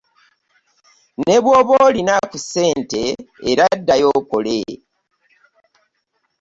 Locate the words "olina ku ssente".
1.87-3.03